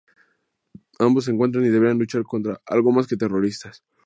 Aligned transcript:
Ambos 0.97 1.25
se 1.25 1.31
encuentran 1.31 1.63
y 1.63 1.69
deberán 1.69 1.99
luchar 1.99 2.23
contra 2.23 2.59
algo 2.65 2.91
más 2.91 3.05
que 3.05 3.17
terroristas. 3.17 3.83